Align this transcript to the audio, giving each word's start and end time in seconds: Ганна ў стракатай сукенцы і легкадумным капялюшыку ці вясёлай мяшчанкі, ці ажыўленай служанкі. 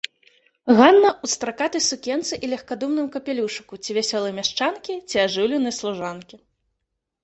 Ганна 0.79 1.09
ў 1.23 1.27
стракатай 1.33 1.83
сукенцы 1.89 2.33
і 2.47 2.51
легкадумным 2.55 3.07
капялюшыку 3.19 3.73
ці 3.85 3.91
вясёлай 4.01 4.33
мяшчанкі, 4.43 4.93
ці 5.09 5.15
ажыўленай 5.29 5.73
служанкі. 5.83 6.35